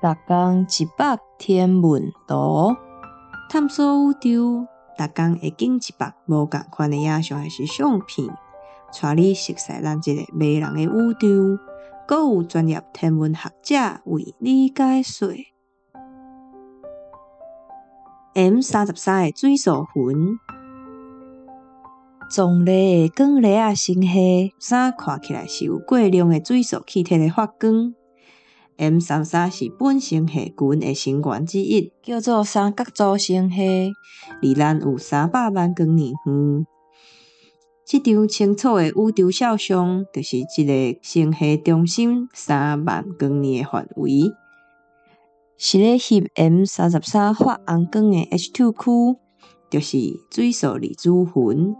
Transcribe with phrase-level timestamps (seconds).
[0.00, 2.76] 逐工一百天文图，
[3.50, 4.66] 探索宇宙。
[4.96, 8.28] 逐工会景一百无共款的影像还是相片，
[9.00, 11.58] 带你熟悉咱即个迷人的宇宙。
[12.06, 15.28] 阁有专业天文学者为你解说。
[18.34, 20.38] M 三十三的水素云，
[22.30, 27.94] 壮丽的光粒啊星系，三看起来是有过量的水素气体的发光。
[28.78, 33.92] M 三三是本星系群的成员之一，叫做三角洲星系，
[34.40, 36.64] 离咱有三百万光年远。
[37.84, 44.32] 这张清楚的宇宙肖像，就是一个星系中心三万光年的范围，
[45.56, 49.18] 是咧翕 M 三十三发红光的 H2 区，
[49.68, 49.98] 就是
[50.30, 51.74] 水素离子云。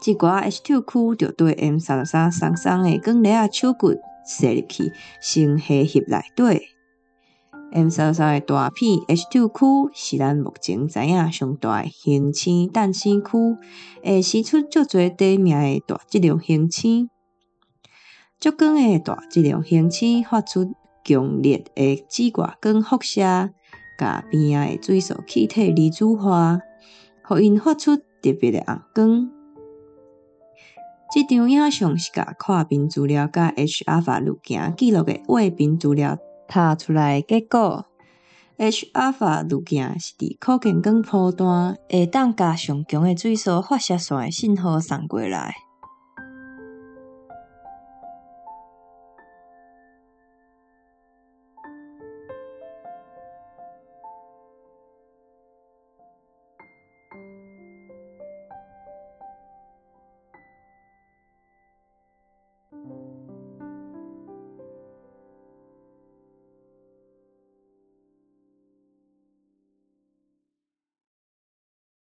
[0.00, 3.98] 这寡 H2 区就对 M 三十三双双的光粒啊手骨。
[4.30, 6.62] 射入去星系核内底
[7.72, 13.30] ，M 三三的大片 H2 区是咱目前知影上大恒星诞生区，
[14.04, 17.10] 会生出足侪地名的大质量恒星。
[18.38, 23.50] 足光的大质量恒星发出强烈的紫外光辐射，
[23.98, 26.60] 甲边仔的水素气体离子化，
[27.24, 29.39] 互因发出特别的红光。
[31.12, 36.16] 这张影像是甲看片资料甲 H 阿法路径记录的卫星资料
[36.46, 37.86] 拍出来结果。
[38.58, 45.69] H 阿法路径是伫可见光波段会当甲上强的水素发射线的信号送过来。